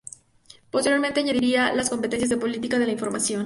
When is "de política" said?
2.31-2.79